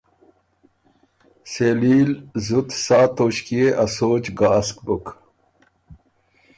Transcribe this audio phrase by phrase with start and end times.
[1.51, 2.13] سېلي ل
[2.45, 5.05] زُت ساعت توݭکيې ا سوچ ګاسک بُک